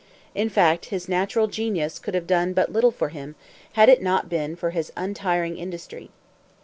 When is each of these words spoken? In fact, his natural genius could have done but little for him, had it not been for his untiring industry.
In 0.33 0.49
fact, 0.49 0.85
his 0.85 1.07
natural 1.07 1.45
genius 1.45 1.99
could 1.99 2.15
have 2.15 2.25
done 2.25 2.53
but 2.53 2.71
little 2.73 2.89
for 2.89 3.09
him, 3.09 3.35
had 3.73 3.87
it 3.87 4.01
not 4.01 4.29
been 4.29 4.55
for 4.55 4.71
his 4.71 4.91
untiring 4.97 5.59
industry. 5.59 6.09